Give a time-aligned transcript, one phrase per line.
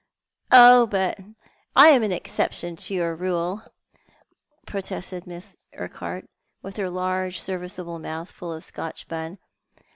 [0.51, 1.19] "Oh, but
[1.75, 3.61] I am an exception to your rule,"
[4.65, 6.27] protested Miss Urquhart,
[6.63, 9.37] with her large serviceable mouth full of Scotch bun.